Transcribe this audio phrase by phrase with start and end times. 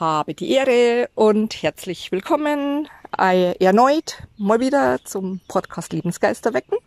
[0.00, 6.78] Habe die Ehre und herzlich willkommen äh, erneut mal wieder zum Podcast Lebensgeister wecken.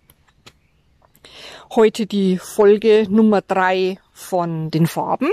[1.76, 5.30] Heute die Folge Nummer drei von den Farben.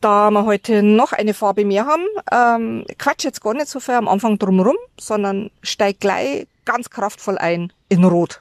[0.00, 3.96] Da wir heute noch eine Farbe mehr haben, ähm, quatsch jetzt gar nicht so viel
[3.96, 8.40] am Anfang drumherum, sondern steig gleich ganz kraftvoll ein in Rot.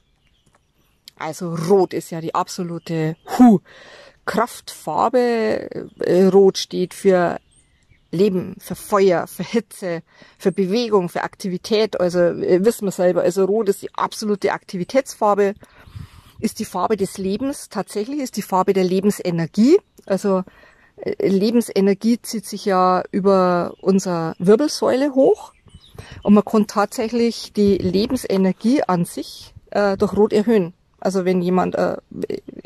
[1.18, 3.60] Also Rot ist ja die absolute Hu.
[4.30, 5.90] Kraftfarbe.
[6.02, 7.40] Äh, Rot steht für
[8.12, 10.04] Leben, für Feuer, für Hitze,
[10.38, 12.00] für Bewegung, für Aktivität.
[12.00, 13.24] Also äh, wissen wir selber.
[13.24, 15.56] Also Rot ist die absolute Aktivitätsfarbe,
[16.40, 17.70] ist die Farbe des Lebens.
[17.70, 19.80] Tatsächlich ist die Farbe der Lebensenergie.
[20.06, 20.44] Also
[20.98, 25.54] äh, Lebensenergie zieht sich ja über unsere Wirbelsäule hoch.
[26.22, 30.76] Und man kann tatsächlich die Lebensenergie an sich äh, durch Rot erhöhen.
[31.02, 31.98] Also wenn jemand äh,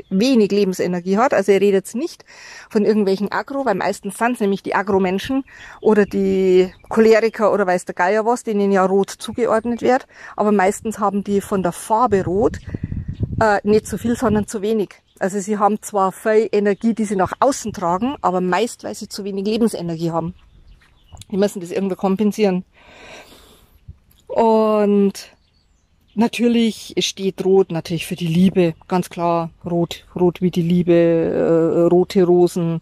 [0.10, 2.26] wenig Lebensenergie hat, also er redet nicht
[2.70, 5.44] von irgendwelchen Agro, weil meistens sind nämlich die Agro-Menschen
[5.82, 11.00] oder die Choleriker oder weiß der Geier was, denen ja rot zugeordnet wird, aber meistens
[11.00, 12.60] haben die von der Farbe rot
[13.40, 14.96] äh, nicht so viel, sondern zu wenig.
[15.20, 19.08] Also sie haben zwar viel Energie, die sie nach außen tragen, aber meist, weil sie
[19.08, 20.34] zu wenig Lebensenergie haben.
[21.32, 22.66] Die müssen das irgendwie kompensieren.
[24.28, 25.33] Und
[26.16, 29.50] Natürlich steht Rot natürlich für die Liebe, ganz klar.
[29.66, 32.82] Rot, Rot wie die Liebe, äh, rote Rosen.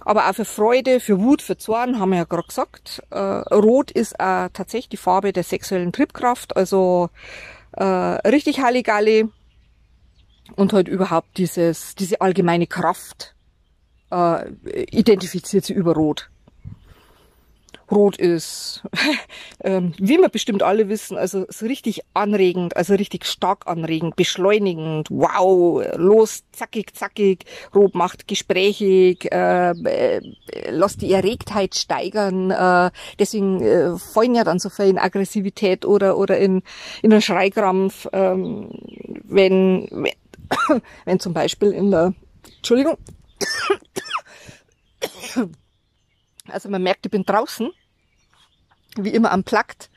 [0.00, 3.02] Aber auch für Freude, für Wut, für Zorn, haben wir ja gerade gesagt.
[3.10, 7.10] Äh, Rot ist äh, tatsächlich die Farbe der sexuellen Triebkraft, also
[7.72, 9.28] äh, richtig Halligalli.
[10.54, 13.34] Und halt überhaupt dieses, diese allgemeine Kraft
[14.12, 14.48] äh,
[14.92, 16.30] identifiziert sie über Rot
[17.90, 18.82] rot ist.
[19.64, 25.08] ähm, wie wir bestimmt alle wissen, also so richtig anregend, also richtig stark anregend, beschleunigend,
[25.10, 30.20] wow, los, zackig, zackig, rot macht gesprächig, äh, äh,
[30.70, 36.18] lässt die Erregtheit steigern, äh, deswegen äh, fallen ja dann so viel in Aggressivität oder,
[36.18, 36.62] oder in,
[37.02, 38.70] in einen Schreikrampf, ähm,
[39.24, 42.14] wenn, wenn, wenn zum Beispiel in der,
[42.58, 42.96] Entschuldigung,
[46.50, 47.70] also man merkt, ich bin draußen,
[48.96, 49.90] wie immer am Plakt.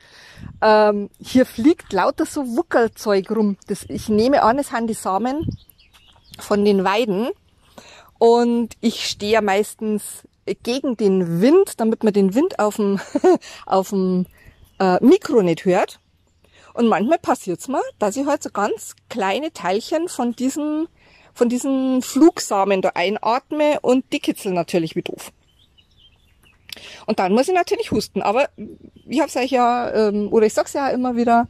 [0.62, 3.56] Ähm, hier fliegt lauter so Wuckelzeug rum.
[3.66, 5.56] Das, ich nehme an, es sind die Samen
[6.38, 7.30] von den Weiden.
[8.18, 10.26] Und ich stehe ja meistens
[10.62, 13.00] gegen den Wind, damit man den Wind auf dem,
[13.66, 14.26] auf dem
[14.78, 16.00] äh, Mikro nicht hört.
[16.74, 20.88] Und manchmal passiert's mir, dass ich halt so ganz kleine Teilchen von diesen,
[21.34, 25.32] von diesen Flugsamen da einatme und die kitzeln natürlich wie doof.
[27.06, 28.22] Und dann muss ich natürlich husten.
[28.22, 28.48] Aber
[29.08, 31.48] ich hab's euch ja, ähm, oder ich sag's ja immer wieder,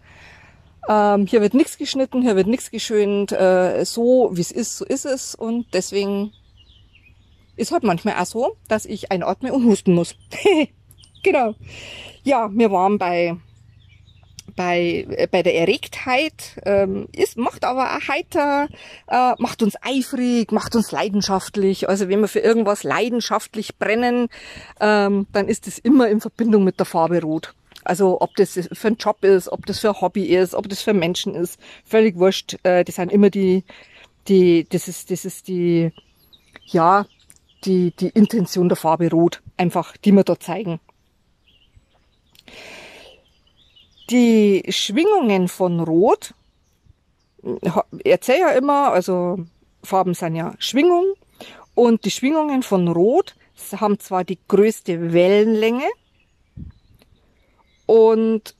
[0.88, 4.84] ähm, hier wird nichts geschnitten, hier wird nichts geschönt, äh, so wie es ist, so
[4.84, 5.34] ist es.
[5.34, 6.32] Und deswegen
[7.56, 10.16] ist halt manchmal auch so, dass ich einatme und husten muss.
[11.22, 11.54] genau.
[12.22, 13.36] Ja, wir waren bei
[14.54, 18.68] bei, äh, bei der Erregtheit, ähm, ist, macht aber auch heiter,
[19.08, 21.88] äh, macht uns eifrig, macht uns leidenschaftlich.
[21.88, 24.28] Also wenn wir für irgendwas leidenschaftlich brennen,
[24.80, 27.54] ähm, dann ist es immer in Verbindung mit der Farbe Rot.
[27.84, 30.82] Also ob das für ein Job ist, ob das für ein Hobby ist, ob das
[30.82, 32.58] für Menschen ist, völlig wurscht.
[32.62, 33.64] Äh, das sind immer die,
[34.28, 35.92] die, das ist, das ist die,
[36.66, 37.06] ja,
[37.64, 40.80] die, die Intention der Farbe Rot, einfach, die wir dort zeigen.
[44.10, 46.34] Die Schwingungen von Rot,
[47.42, 49.38] ich erzähle ja immer, also
[49.82, 51.14] Farben sind ja Schwingung
[51.74, 53.34] und die Schwingungen von Rot
[53.76, 55.86] haben zwar die größte Wellenlänge
[57.86, 58.54] und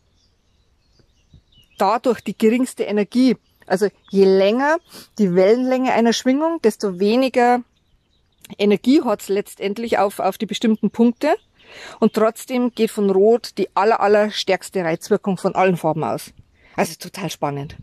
[1.79, 3.37] dadurch die geringste Energie.
[3.67, 4.79] Also je länger
[5.19, 7.63] die Wellenlänge einer Schwingung, desto weniger
[8.59, 11.35] Energie hat es letztendlich auf, auf die bestimmten Punkte.
[11.99, 16.33] Und trotzdem geht von Rot die aller, aller stärkste Reizwirkung von allen Farben aus.
[16.77, 17.77] Also total spannend.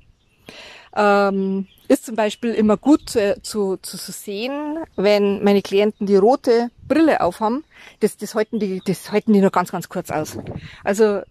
[0.96, 6.72] Ähm, ist zum Beispiel immer gut zu, zu, zu sehen, wenn meine Klienten die rote
[6.88, 7.64] Brille aufhaben.
[8.00, 10.38] Das, das, halten die, das halten die nur ganz, ganz kurz aus.
[10.84, 11.22] Also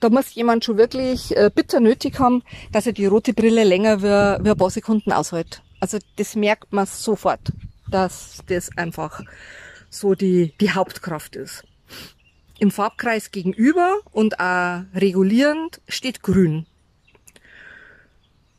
[0.00, 2.42] da muss jemand schon wirklich äh, bitter nötig haben,
[2.72, 5.62] dass er die rote Brille länger wie, wie ein paar Sekunden aushält.
[5.80, 7.40] Also das merkt man sofort,
[7.90, 9.22] dass das einfach
[9.88, 11.64] so die, die Hauptkraft ist.
[12.60, 16.66] Im Farbkreis gegenüber und auch regulierend steht Grün.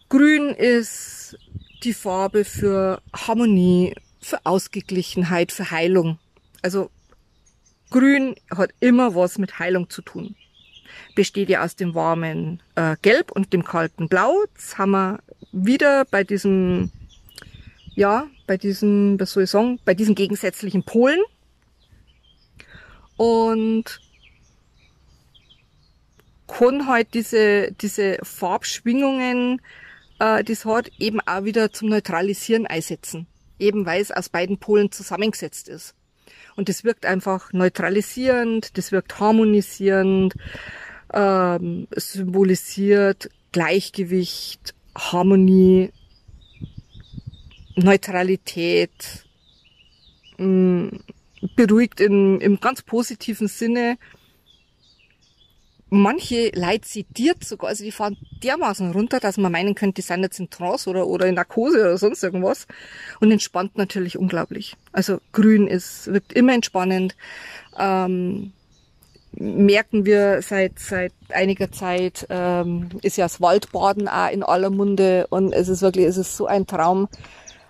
[0.09, 1.37] Grün ist
[1.83, 6.17] die Farbe für Harmonie, für Ausgeglichenheit, für Heilung.
[6.63, 6.89] Also
[7.91, 10.35] Grün hat immer was mit Heilung zu tun.
[11.13, 14.33] Besteht ja aus dem warmen äh, Gelb und dem kalten Blau.
[14.45, 15.19] Jetzt haben wir
[15.51, 16.91] wieder bei diesem,
[17.93, 21.19] ja, bei diesem, was soll ich sagen, bei diesen gegensätzlichen Polen
[23.17, 23.99] und
[26.47, 29.61] kann halt diese, diese Farbschwingungen,
[30.19, 33.27] äh, das hat eben auch wieder zum Neutralisieren einsetzen.
[33.59, 35.93] Eben weil es aus beiden Polen zusammengesetzt ist.
[36.55, 40.33] Und das wirkt einfach neutralisierend, das wirkt harmonisierend,
[41.13, 45.91] ähm, symbolisiert Gleichgewicht, Harmonie,
[47.75, 49.25] Neutralität,
[50.37, 51.03] mh, mm,
[51.55, 53.97] beruhigt in, im ganz positiven Sinne.
[55.89, 60.21] Manche Leute sediert sogar, also die fahren dermaßen runter, dass man meinen könnte, die sind
[60.23, 62.65] jetzt in Trance oder, oder in Narkose oder sonst irgendwas.
[63.19, 64.77] Und entspannt natürlich unglaublich.
[64.93, 67.15] Also grün ist, wirkt immer entspannend.
[67.77, 68.53] Ähm,
[69.33, 75.27] merken wir seit, seit einiger Zeit, ähm, ist ja das Waldbaden auch in aller Munde
[75.29, 77.07] und es ist wirklich, es ist so ein Traum.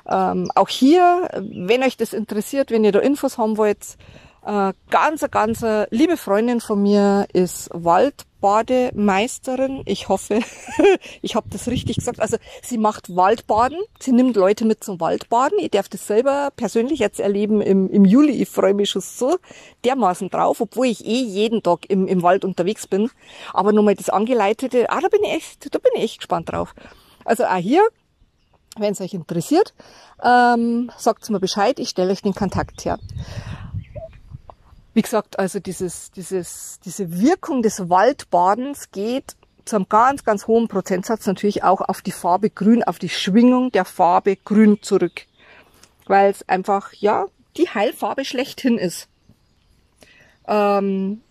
[0.10, 3.98] Ähm, auch hier, wenn euch das interessiert, wenn ihr da Infos haben wollt,
[4.44, 9.84] äh, ganz, ganz liebe Freundin von mir ist Waldbademeisterin.
[9.86, 10.40] Ich hoffe,
[11.22, 12.20] ich habe das richtig gesagt.
[12.20, 13.78] Also sie macht Waldbaden.
[14.00, 15.60] Sie nimmt Leute mit zum Waldbaden.
[15.60, 18.42] Ich darf das selber persönlich jetzt erleben im, im Juli.
[18.42, 19.38] Ich freue mich schon so
[19.86, 23.12] dermaßen drauf, obwohl ich eh jeden Tag im, im Wald unterwegs bin.
[23.54, 26.74] Aber nochmal das Angeleitete, ah, da bin ich echt, da bin ich echt gespannt drauf.
[27.26, 27.84] Also auch hier,
[28.78, 29.74] wenn es euch interessiert,
[30.24, 33.00] ähm, sagt mir Bescheid, ich stelle euch den Kontakt her.
[34.94, 40.68] Wie gesagt, also dieses, dieses, diese Wirkung des Waldbadens geht zu einem ganz, ganz hohen
[40.68, 45.28] Prozentsatz natürlich auch auf die Farbe Grün, auf die Schwingung der Farbe Grün zurück.
[46.08, 47.26] Weil es einfach, ja,
[47.58, 49.08] die Heilfarbe schlechthin ist.
[50.48, 51.22] Ähm,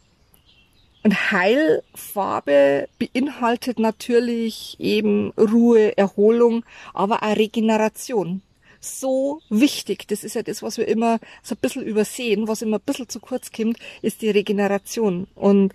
[1.03, 8.43] und Heilfarbe beinhaltet natürlich eben Ruhe, Erholung, aber auch Regeneration
[8.81, 10.09] so wichtig.
[10.09, 13.09] Das ist ja das, was wir immer so ein bisschen übersehen, was immer ein bisschen
[13.09, 15.27] zu kurz kommt, ist die Regeneration.
[15.35, 15.75] Und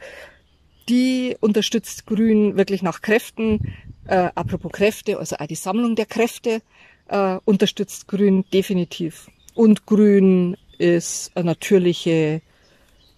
[0.89, 3.73] die unterstützt Grün wirklich nach Kräften.
[4.07, 6.61] Äh, apropos Kräfte, also auch die Sammlung der Kräfte
[7.07, 9.29] äh, unterstützt Grün definitiv.
[9.53, 12.41] Und Grün ist eine natürliche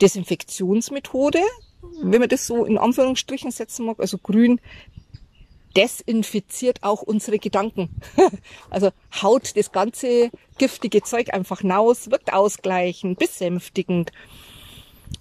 [0.02, 1.40] Desinfektionsmethode,
[2.02, 4.00] wenn man das so in Anführungsstrichen setzen mag.
[4.00, 4.60] Also Grün
[5.76, 7.90] desinfiziert auch unsere Gedanken.
[8.70, 8.90] also
[9.22, 14.12] haut das ganze giftige Zeug einfach raus, wirkt ausgleichend, besänftigend.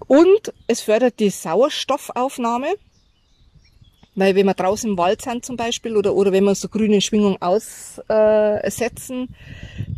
[0.07, 2.73] Und es fördert die Sauerstoffaufnahme,
[4.15, 7.01] weil wenn wir draußen im Wald sind zum Beispiel oder, oder wenn wir so grüne
[7.01, 9.35] Schwingung aussetzen,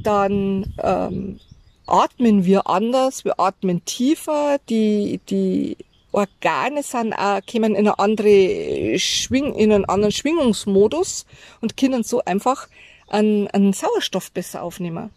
[0.03, 1.39] dann ähm,
[1.87, 5.77] atmen wir anders, wir atmen tiefer, die, die
[6.11, 11.25] Organe sind auch, kommen in eine andere Schwing, in einen anderen Schwingungsmodus
[11.61, 12.67] und können so einfach
[13.07, 15.11] einen, einen Sauerstoff besser aufnehmen.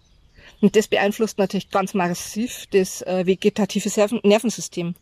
[0.61, 4.95] Und das beeinflusst natürlich ganz massiv das äh, vegetative Nervensystem.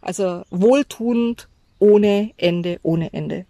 [0.00, 1.48] Also wohltuend,
[1.78, 3.46] ohne Ende, ohne Ende.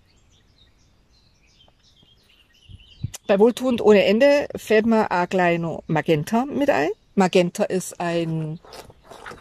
[3.26, 6.90] Bei wohltuend ohne Ende fällt mir auch gleich noch Magenta mit ein.
[7.14, 8.60] Magenta ist ein,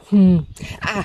[0.10, 0.46] hm,
[0.82, 1.04] ah,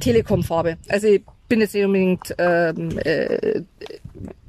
[0.00, 0.78] Telekom-Farbe.
[0.88, 3.62] Also ich bin jetzt nicht unbedingt ähm, äh,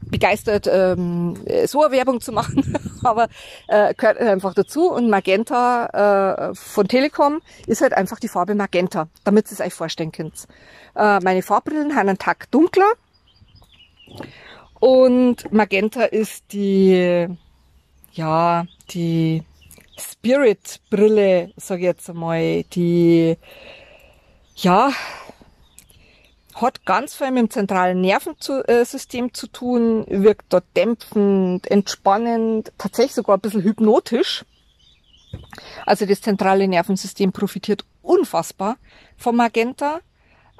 [0.01, 1.36] begeistert, ähm,
[1.66, 3.27] so eine Werbung zu machen, aber
[3.68, 4.92] äh, gehört einfach dazu.
[4.92, 9.74] Und Magenta äh, von Telekom ist halt einfach die Farbe Magenta, damit ihr es euch
[9.74, 10.48] vorstellen könnt.
[10.96, 12.91] Äh, meine Farbbrillen haben einen Tag dunkler
[14.79, 17.27] und Magenta ist die,
[18.13, 19.43] ja, die
[19.98, 23.38] Spirit-Brille, sag ich jetzt einmal, die,
[24.63, 24.92] ja,
[26.56, 33.38] hat ganz viel mit dem zentralen Nervensystem zu tun, wirkt dort dämpfend, entspannend, tatsächlich sogar
[33.38, 34.44] ein bisschen hypnotisch.
[35.86, 38.75] Also das zentrale Nervensystem profitiert unfassbar
[39.18, 40.01] vom Magenta.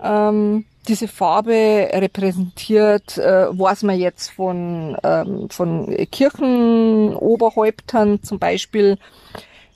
[0.02, 8.98] Ähm, diese Farbe repräsentiert, äh, was man jetzt von, ähm, von Kirchenoberhäuptern zum Beispiel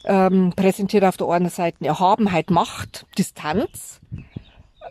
[0.05, 4.01] ähm, präsentiert auf der einen Seite Erhabenheit, Macht, Distanz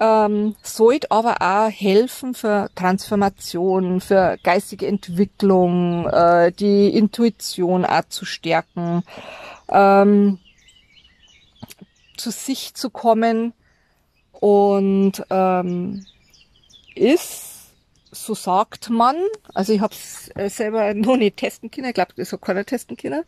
[0.00, 8.24] ähm, sollte aber auch helfen für Transformation, für geistige Entwicklung, äh, die Intuition auch zu
[8.24, 9.04] stärken,
[9.68, 10.38] ähm,
[12.16, 13.52] zu sich zu kommen
[14.32, 16.04] und ähm,
[16.96, 17.41] ist
[18.12, 19.16] so sagt man,
[19.54, 22.64] also ich habe es äh, selber noch nicht testen können, ich glaube, das hat keiner
[22.64, 23.24] testen können.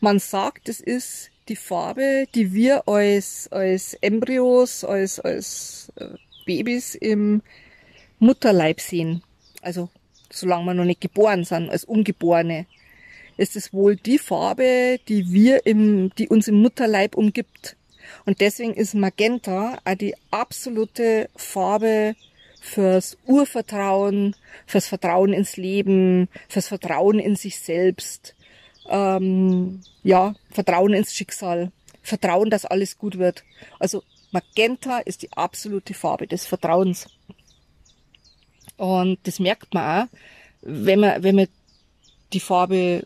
[0.00, 6.08] Man sagt, es ist die Farbe, die wir als, als Embryos, als, als äh,
[6.44, 7.42] Babys im
[8.18, 9.22] Mutterleib sehen.
[9.62, 9.88] Also
[10.30, 12.66] solange wir noch nicht geboren sind, als Ungeborene,
[13.38, 17.76] ist es wohl die Farbe, die wir im, die uns im Mutterleib umgibt.
[18.24, 22.16] Und deswegen ist Magenta auch die absolute Farbe
[22.66, 24.34] fürs Urvertrauen,
[24.66, 28.34] fürs Vertrauen ins Leben, fürs Vertrauen in sich selbst,
[28.88, 31.70] ähm, ja, Vertrauen ins Schicksal,
[32.02, 33.44] Vertrauen, dass alles gut wird.
[33.78, 37.08] Also Magenta ist die absolute Farbe des Vertrauens.
[38.76, 40.08] Und das merkt man auch,
[40.62, 41.48] wenn man, wenn man
[42.32, 43.04] die Farbe,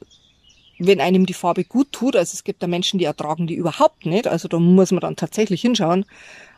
[0.78, 4.06] wenn einem die Farbe gut tut, also es gibt da Menschen, die ertragen die überhaupt
[4.06, 6.06] nicht, also da muss man dann tatsächlich hinschauen,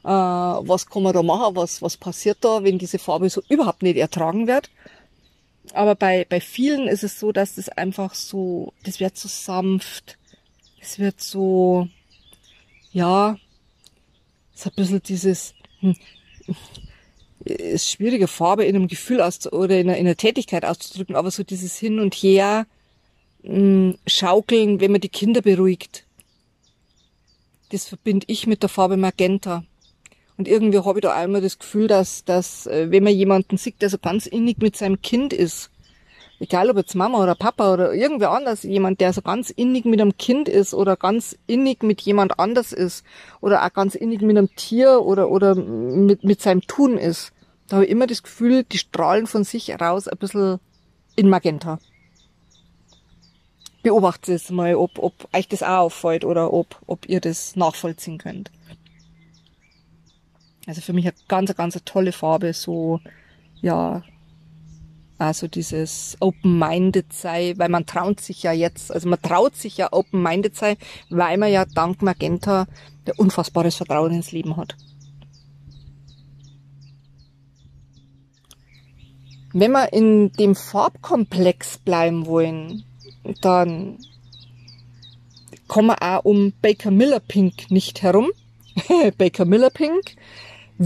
[0.04, 3.82] äh, was kann man da machen, was, was passiert da, wenn diese Farbe so überhaupt
[3.82, 4.70] nicht ertragen wird.
[5.74, 10.18] Aber bei, bei vielen ist es so, dass das einfach so, das wird so sanft,
[10.80, 11.88] es wird so,
[12.90, 13.38] ja,
[14.54, 15.96] es hat ein bisschen dieses, hm,
[17.44, 21.30] ist schwierige Farbe in einem Gefühl aus oder in einer, in einer Tätigkeit auszudrücken, aber
[21.30, 22.66] so dieses Hin und Her
[23.42, 26.04] hm, schaukeln, wenn man die Kinder beruhigt.
[27.70, 29.64] Das verbinde ich mit der Farbe Magenta.
[30.36, 33.82] Und irgendwie habe ich da einmal das Gefühl, dass, dass äh, wenn man jemanden sieht,
[33.82, 35.70] der so ganz innig mit seinem Kind ist,
[36.42, 40.00] egal ob jetzt Mama oder Papa oder irgendwer anders, jemand, der so ganz innig mit
[40.00, 43.04] einem Kind ist oder ganz innig mit jemand anders ist
[43.40, 47.32] oder auch ganz innig mit einem Tier oder, oder mit, mit seinem Tun ist,
[47.68, 50.58] da habe ich immer das Gefühl, die strahlen von sich raus ein bisschen
[51.14, 51.78] in Magenta.
[53.82, 58.18] Beobachtet es mal, ob, ob euch das auch auffällt oder ob, ob ihr das nachvollziehen
[58.18, 58.50] könnt.
[60.66, 63.00] Also für mich eine ganz, ganz eine tolle Farbe, so,
[63.60, 64.02] ja,
[65.18, 69.92] also dieses Open-Minded sei, weil man traut sich ja jetzt, also man traut sich ja
[69.92, 70.76] Open-Minded sei,
[71.10, 72.66] weil man ja dank Magenta
[73.06, 74.76] ein unfassbares Vertrauen ins Leben hat.
[79.52, 82.84] Wenn wir in dem Farbkomplex bleiben wollen,
[83.42, 83.98] dann
[85.68, 88.30] kommen wir auch um Baker Miller Pink nicht herum.
[89.18, 90.16] Baker Miller Pink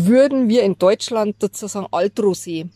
[0.04, 2.68] würden wir in Deutschland sozusagen Altrosé.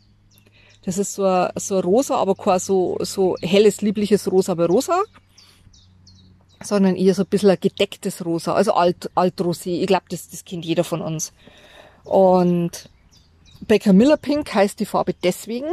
[0.85, 4.65] Das ist so ein, so ein rosa, aber kein so, so helles, liebliches Rosa bei
[4.65, 5.03] Rosa,
[6.62, 9.81] sondern eher so ein bisschen ein gedecktes Rosa, also Alt, Altrosé.
[9.81, 11.33] Ich glaube, das, das kennt jeder von uns.
[12.05, 12.89] Und
[13.69, 15.69] Baker Miller Pink heißt die Farbe deswegen,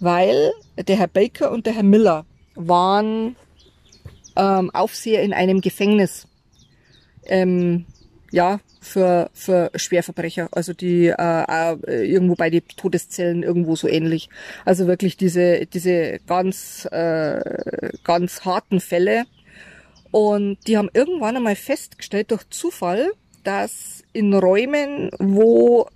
[0.00, 3.36] weil der Herr Baker und der Herr Miller waren
[4.34, 6.26] ähm, Aufseher in einem Gefängnis.
[7.24, 7.86] Ähm,
[8.30, 14.28] ja, für, für Schwerverbrecher, also die äh, äh, irgendwo bei den Todeszellen irgendwo so ähnlich.
[14.64, 19.24] Also wirklich diese, diese ganz, äh, ganz harten Fälle.
[20.10, 23.12] Und die haben irgendwann einmal festgestellt durch Zufall,
[23.44, 25.88] dass in Räumen, wo,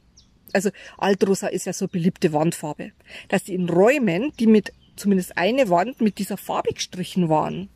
[0.53, 2.93] also Altrosa ist ja so beliebte Wandfarbe,
[3.29, 7.69] dass die in Räumen, die mit zumindest eine Wand mit dieser Farbe gestrichen waren,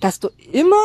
[0.00, 0.84] dass da immer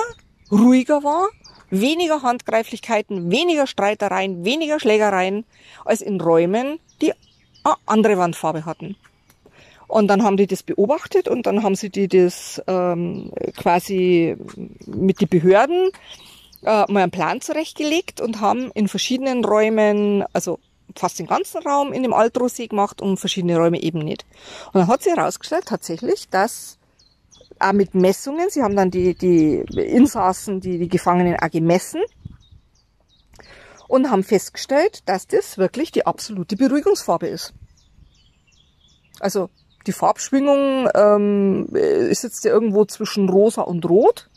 [0.52, 1.28] ruhiger war
[1.70, 5.46] weniger Handgreiflichkeiten, weniger Streitereien, weniger Schlägereien
[5.86, 7.14] als in Räumen, die
[7.64, 8.96] eine andere Wandfarbe hatten.
[9.88, 14.38] Und dann haben die das beobachtet und dann haben sie die das ähm, quasi
[14.86, 15.90] mit den Behörden
[16.64, 20.60] äh, mal einen Plan zurechtgelegt und haben in verschiedenen Räumen, also
[20.96, 24.26] fast den ganzen Raum in dem Altrosee gemacht und verschiedene Räume eben nicht.
[24.68, 26.79] Und dann hat sie herausgestellt tatsächlich, dass
[27.60, 28.50] auch mit Messungen.
[28.50, 32.02] Sie haben dann die, die Insassen, die, die Gefangenen auch gemessen
[33.88, 37.54] und haben festgestellt, dass das wirklich die absolute Beruhigungsfarbe ist.
[39.20, 39.50] Also
[39.88, 44.30] die Farbschwingung ähm, ist jetzt irgendwo zwischen rosa und rot.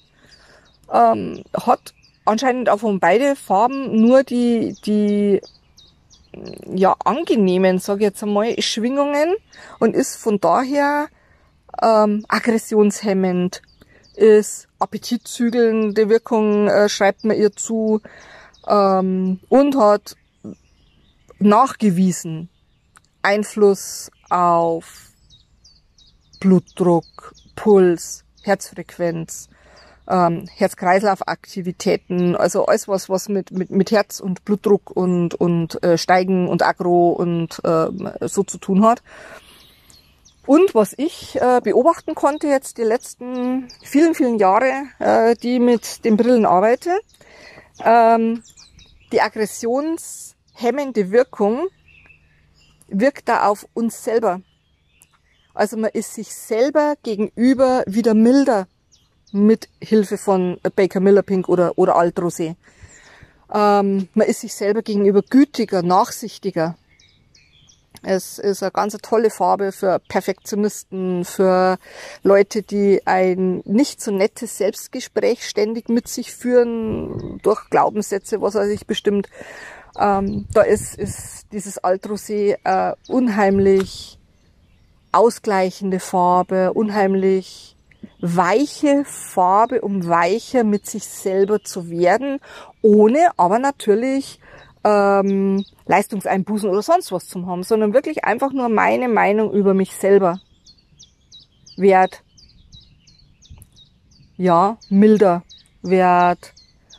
[0.93, 5.41] Ähm, hat anscheinend auch von beide Farben nur die, die
[6.75, 9.35] ja, angenehmen, sage ich jetzt einmal, Schwingungen
[9.79, 11.09] und ist von daher
[11.81, 13.62] ähm, aggressionshemmend
[14.14, 18.00] ist, appetitzügelnde Wirkung äh, schreibt man ihr zu
[18.69, 20.17] ähm, und hat
[21.38, 22.49] nachgewiesen
[23.23, 25.11] Einfluss auf
[26.41, 29.49] Blutdruck, Puls, Herzfrequenz,
[30.09, 35.97] ähm, Herz-Kreislauf-Aktivitäten, also alles was, was mit, mit, mit Herz und Blutdruck und, und äh,
[35.97, 39.02] Steigen und Agro und äh, so zu tun hat.
[40.47, 46.05] Und was ich äh, beobachten konnte jetzt die letzten vielen, vielen Jahre, äh, die mit
[46.05, 46.99] den Brillen arbeite,
[47.85, 48.43] ähm,
[49.13, 51.69] die aggressionshemmende Wirkung
[52.89, 54.41] wirkt da auf uns selber.
[55.55, 58.67] Also man ist sich selber gegenüber wieder milder
[59.33, 62.57] mit Hilfe von Baker Miller Pink oder, oder Alt Rosé.
[63.53, 66.77] Ähm, man ist sich selber gegenüber gütiger, nachsichtiger.
[68.03, 71.79] Es ist eine ganz tolle Farbe für Perfektionisten, für
[72.23, 78.67] Leute, die ein nicht so nettes Selbstgespräch ständig mit sich führen, durch Glaubenssätze, was er
[78.67, 79.29] sich bestimmt.
[79.99, 84.19] Ähm, da ist, ist dieses Altrosé äh, unheimlich
[85.13, 87.77] ausgleichende Farbe, unheimlich
[88.21, 92.41] weiche Farbe, um weicher mit sich selber zu werden,
[92.81, 94.41] ohne aber natürlich
[94.85, 99.95] ähm, Leistungseinbußen oder sonst was zu haben, sondern wirklich einfach nur meine Meinung über mich
[99.95, 100.41] selber
[101.77, 102.23] wert.
[104.37, 105.43] Ja, milder,
[105.83, 106.53] wert,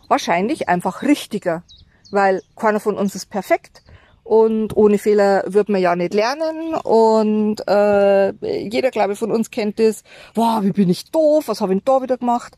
[0.07, 1.63] wahrscheinlich einfach richtiger,
[2.11, 3.83] weil keiner von uns ist perfekt
[4.23, 8.31] und ohne Fehler wird man ja nicht lernen und äh,
[8.69, 10.03] jeder, glaube ich, von uns kennt das,
[10.35, 12.57] wow, wie bin ich doof, was habe ich denn da wieder gemacht?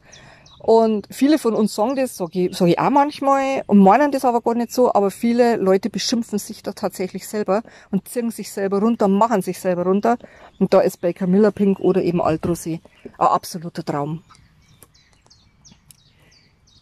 [0.65, 4.25] Und viele von uns sagen das, sage ich, sag ich auch manchmal und meinen das
[4.25, 8.51] aber gar nicht so, aber viele Leute beschimpfen sich da tatsächlich selber und ziehen sich
[8.51, 10.17] selber runter, machen sich selber runter.
[10.57, 12.79] Und da ist bei Camilla Pink oder eben Altrosé
[13.19, 14.24] ein absoluter Traum.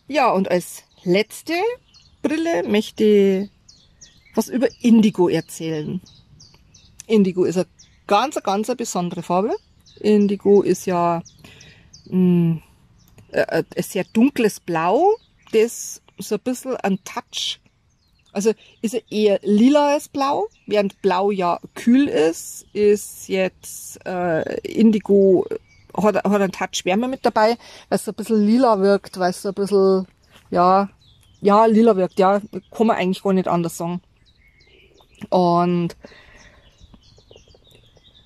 [0.07, 1.55] Ja, und als letzte
[2.21, 3.49] Brille möchte ich
[4.33, 5.99] was über Indigo erzählen.
[7.05, 7.67] Indigo ist eine
[8.07, 9.53] ganz, ganz besondere Farbe.
[9.99, 11.21] Indigo ist ja
[12.05, 12.63] mh, mm,
[13.33, 15.15] äh, ein sehr dunkles Blau,
[15.51, 17.59] das so ein bisschen ein Touch,
[18.31, 25.45] also ist er eher lila Blau, während Blau ja kühl ist, ist jetzt äh, Indigo
[25.95, 27.57] hat, hat einen Touch Wärme mit dabei,
[27.89, 30.07] weil es so ein bisschen lila wirkt, weil es so ein bisschen,
[30.49, 30.89] ja,
[31.41, 34.01] ja, lila wirkt, ja, kann man eigentlich gar nicht anders sagen.
[35.29, 35.95] Und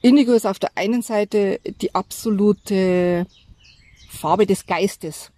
[0.02, 3.26] Indigo ist auf der einen Seite die absolute
[4.08, 5.32] Farbe des Geistes.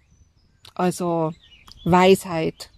[0.74, 1.32] Also
[1.84, 2.70] Weisheit.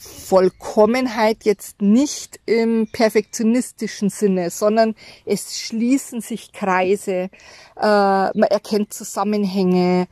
[0.00, 4.94] Vollkommenheit jetzt nicht im perfektionistischen Sinne, sondern
[5.26, 7.28] es schließen sich Kreise, äh,
[7.76, 10.08] man erkennt Zusammenhänge,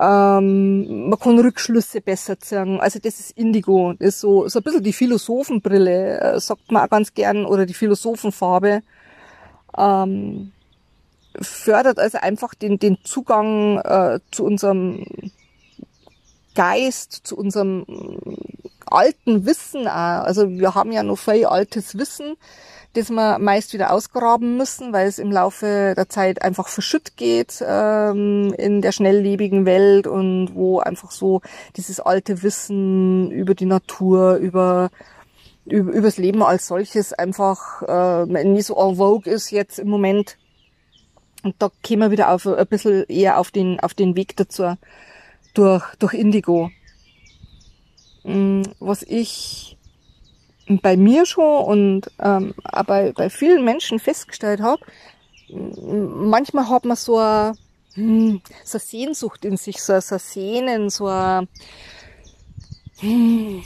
[0.00, 2.80] ähm, man kann Rückschlüsse besser ziehen.
[2.80, 6.84] Also das ist Indigo, das ist so, so ein bisschen die Philosophenbrille, äh, sagt man
[6.84, 8.82] auch ganz gern, oder die Philosophenfarbe.
[9.76, 10.52] Ähm,
[11.40, 15.04] fördert also einfach den, den Zugang äh, zu unserem
[16.54, 17.86] Geist, zu unserem
[18.86, 20.24] alten Wissen auch.
[20.24, 22.36] Also wir haben ja noch viel altes Wissen,
[22.94, 27.64] das wir meist wieder ausgraben müssen, weil es im Laufe der Zeit einfach verschütt geht
[27.66, 31.40] ähm, in der schnelllebigen Welt und wo einfach so
[31.76, 34.90] dieses alte Wissen über die Natur, über
[35.64, 40.36] über übers Leben als solches einfach äh, nie so en vogue ist jetzt im Moment.
[41.42, 44.76] Und da kämen wir wieder auf ein bisschen eher auf den, auf den Weg dazu
[45.54, 46.70] durch, durch Indigo.
[48.24, 49.76] Mm, was ich
[50.68, 54.82] bei mir schon und ähm, auch bei, bei vielen Menschen festgestellt habe,
[55.50, 57.54] manchmal hat man so eine,
[57.94, 61.48] hm, so eine Sehnsucht in sich, so, so Sehnen, so eine,
[63.00, 63.64] hm,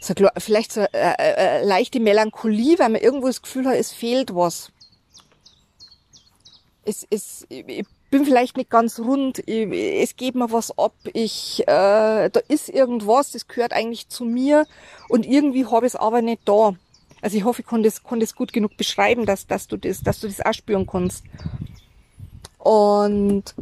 [0.00, 4.34] so, vielleicht so eine, eine leichte Melancholie, weil man irgendwo das Gefühl hat, es fehlt
[4.34, 4.70] was
[6.88, 11.62] es, es, ich bin vielleicht nicht ganz rund, ich, es geht mir was ab, ich,
[11.62, 14.66] äh, da ist irgendwas, das gehört eigentlich zu mir
[15.08, 16.74] und irgendwie habe ich es aber nicht da.
[17.20, 20.02] Also ich hoffe, ich kann das, kann das gut genug beschreiben, dass, dass du das,
[20.02, 21.24] dass du das auch spüren kannst.
[22.58, 23.54] Und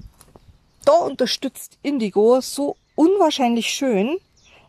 [0.84, 4.18] da unterstützt Indigo so unwahrscheinlich schön,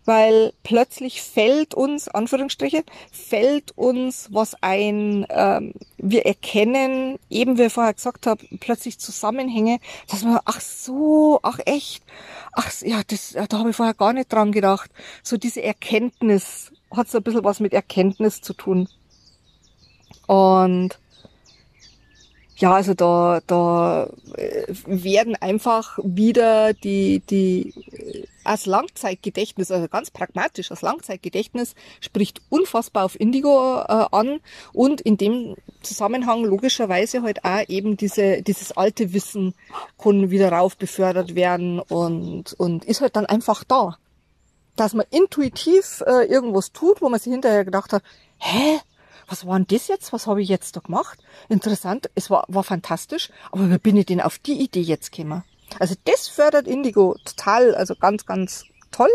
[0.08, 7.74] weil plötzlich fällt uns, Anführungsstriche, fällt uns was ein, ähm, wir erkennen, eben wie ich
[7.74, 12.04] vorher gesagt habe, plötzlich Zusammenhänge, dass man, ach so, ach echt,
[12.54, 14.90] ach ja, das, da habe ich vorher gar nicht dran gedacht.
[15.24, 18.88] So diese Erkenntnis, hat so ein bisschen was mit Erkenntnis zu tun.
[20.26, 20.98] Und
[22.58, 30.10] ja, also da, da äh, werden einfach wieder die, die äh, als Langzeitgedächtnis, also ganz
[30.10, 34.40] pragmatisch, als Langzeitgedächtnis spricht unfassbar auf Indigo äh, an
[34.74, 39.54] und in dem Zusammenhang logischerweise halt auch eben diese, dieses alte Wissen
[40.00, 43.98] kann wieder rauf befördert werden und, und ist halt dann einfach da.
[44.76, 48.02] Dass man intuitiv äh, irgendwas tut, wo man sich hinterher gedacht hat,
[48.40, 48.80] hä?
[49.28, 50.14] Was war denn das jetzt?
[50.14, 51.20] Was habe ich jetzt da gemacht?
[51.50, 55.44] Interessant, es war, war fantastisch, aber wie bin ich denn auf die Idee jetzt gekommen?
[55.80, 59.10] Also das fördert Indigo total, also ganz, ganz toll.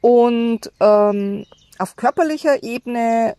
[0.00, 1.46] Und ähm,
[1.78, 3.36] auf körperlicher Ebene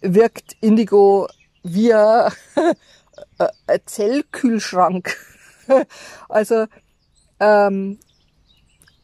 [0.00, 1.28] wirkt Indigo
[1.62, 2.32] wie ein
[3.86, 5.16] Zellkühlschrank.
[6.28, 6.66] also
[7.40, 7.98] ähm,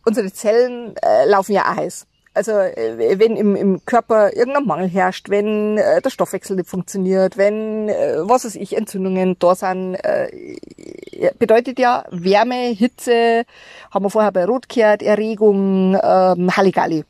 [0.04, 2.06] unsere Zellen äh, laufen ja auch heiß.
[2.38, 7.36] Also äh, wenn im, im Körper irgendein Mangel herrscht, wenn äh, der Stoffwechsel nicht funktioniert,
[7.36, 13.44] wenn, äh, was weiß ich, Entzündungen da sind, äh, bedeutet ja Wärme, Hitze,
[13.90, 17.04] haben wir vorher bei Rot gehört, Erregung, ähm, Halligalli.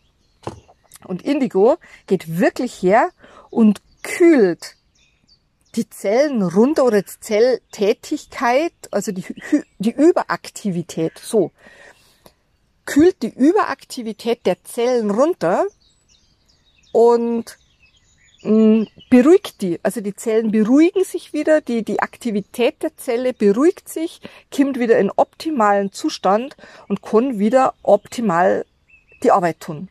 [1.05, 3.11] Und Indigo geht wirklich her
[3.51, 4.77] und kühlt
[5.75, 9.27] die Zellen runter oder die Zelltätigkeit, also die,
[9.79, 11.51] die Überaktivität, so,
[12.89, 15.67] kühlt die Überaktivität der Zellen runter
[16.93, 17.59] und
[18.43, 19.79] mm, beruhigt die.
[19.83, 24.23] Also die Zellen beruhigen sich wieder, die, die Aktivität der Zelle beruhigt sich,
[24.55, 26.57] kommt wieder in optimalen Zustand
[26.89, 28.65] und kann wieder optimal
[29.23, 29.91] die Arbeit tun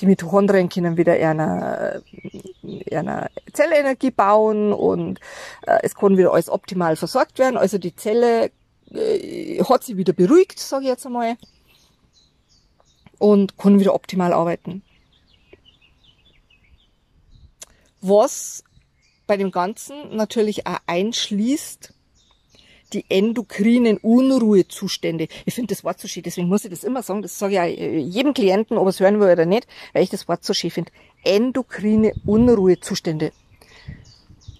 [0.00, 2.02] die Mitochondrien können wieder eine,
[2.90, 5.20] eine Zellenergie bauen und
[5.64, 7.56] äh, es kann wieder alles optimal versorgt werden.
[7.56, 8.50] Also die Zelle
[8.90, 11.36] äh, hat sich wieder beruhigt, sage ich jetzt einmal,
[13.22, 14.82] und kann wieder optimal arbeiten.
[18.00, 18.64] Was
[19.28, 21.94] bei dem Ganzen natürlich auch einschließt,
[22.92, 25.28] die endokrinen Unruhezustände.
[25.46, 27.22] Ich finde das Wort so schön, deswegen muss ich das immer sagen.
[27.22, 30.02] Das sage ich ja äh, jedem Klienten, ob er es hören will oder nicht, weil
[30.02, 30.90] ich das Wort so schön finde.
[31.22, 33.32] Endokrine Unruhezustände.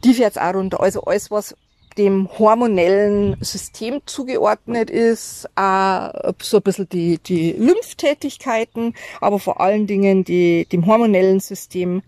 [0.05, 0.81] Die fährt auch runter.
[0.81, 1.57] Also alles, was
[1.99, 9.87] dem hormonellen System zugeordnet ist, auch so ein bisschen die, die Lympftätigkeiten, aber vor allen
[9.87, 12.03] Dingen die, dem hormonellen System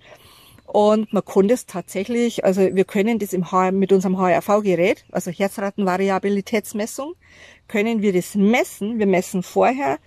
[0.75, 5.31] und man kann das tatsächlich, also wir können das im H mit unserem HRV-Gerät, also
[5.31, 7.15] Herzratenvariabilitätsmessung,
[7.69, 8.99] können wir das messen.
[8.99, 9.99] Wir messen vorher,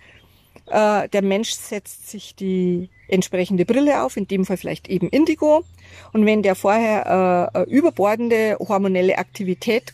[0.66, 5.64] äh, der Mensch setzt sich die entsprechende Brille auf, in dem Fall vielleicht eben Indigo.
[6.12, 9.92] Und wenn der vorher äh, überbordende hormonelle Aktivität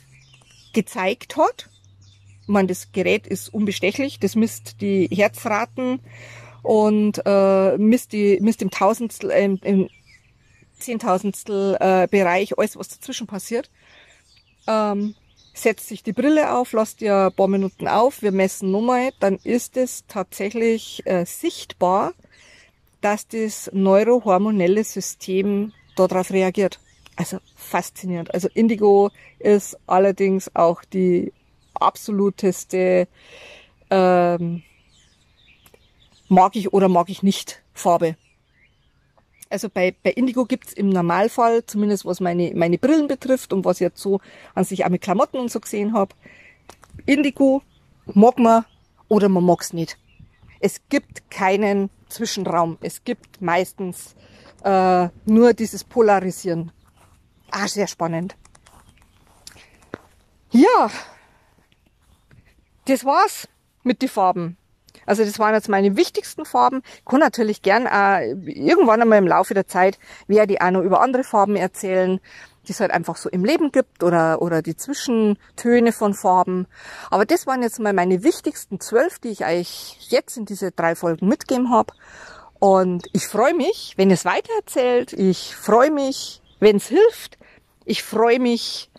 [0.73, 1.69] gezeigt hat,
[2.47, 6.01] man das Gerät ist unbestechlich, das misst die Herzraten
[6.63, 9.89] und äh, misst, die, misst im Tausendstel, äh, im
[10.79, 13.71] Zehntausendstel äh, Bereich, alles was dazwischen passiert.
[14.67, 15.15] Ähm,
[15.55, 19.39] setzt sich die Brille auf, lasst ihr ein paar Minuten auf, wir messen nochmal, dann
[19.45, 22.13] ist es tatsächlich äh, sichtbar,
[23.05, 26.81] dass das neurohormonelle System darauf reagiert.
[27.17, 28.33] Also faszinierend.
[28.33, 31.35] Also Indigo ist allerdings auch die
[31.75, 33.07] absoluteste
[33.91, 34.63] ähm,
[36.29, 38.17] mag ich oder mag ich nicht Farbe.
[39.51, 43.77] Also bei, bei Indigo gibt's im Normalfall, zumindest was meine, meine Brillen betrifft und was
[43.77, 44.21] ich jetzt so
[44.55, 46.15] an sich auch mit Klamotten und so gesehen habe,
[47.05, 47.61] Indigo
[48.07, 48.65] mag man
[49.09, 49.99] oder man mag's nicht.
[50.65, 52.79] Es gibt keinen Zwischenraum.
[52.81, 54.15] Es gibt meistens
[54.65, 56.73] äh, nur dieses Polarisieren.
[57.51, 58.35] Ah, sehr spannend.
[60.53, 60.91] Ja,
[62.87, 63.47] das war's
[63.83, 64.57] mit den Farben.
[65.05, 66.81] Also das waren jetzt meine wichtigsten Farben.
[66.97, 69.99] Ich kann natürlich gern äh, irgendwann einmal im Laufe der Zeit
[70.29, 72.21] werde ich auch noch über andere Farben erzählen,
[72.65, 76.67] die es halt einfach so im Leben gibt oder, oder die Zwischentöne von Farben.
[77.11, 80.95] Aber das waren jetzt mal meine wichtigsten zwölf, die ich euch jetzt in diese drei
[80.95, 81.93] Folgen mitgeben habe.
[82.59, 85.13] Und ich freue mich, wenn es weitererzählt.
[85.13, 87.39] Ich freue mich, wenn es hilft.
[87.85, 88.91] Ich freue mich,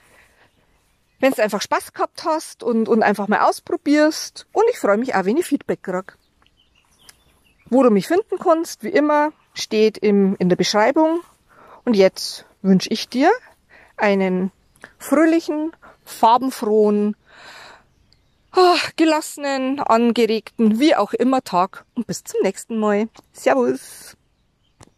[1.19, 4.47] wenn du einfach Spaß gehabt hast und, und einfach mal ausprobierst.
[4.53, 6.17] Und ich freue mich auch, wenn ich Feedback krieg.
[7.69, 11.21] Wo du mich finden kannst, wie immer, steht im, in der Beschreibung.
[11.83, 13.31] Und jetzt wünsche ich dir
[13.97, 14.51] einen
[14.97, 15.71] fröhlichen,
[16.03, 17.15] farbenfrohen,
[18.51, 23.07] ach, gelassenen, angeregten, wie auch immer Tag und bis zum nächsten Mal.
[23.33, 24.15] Servus!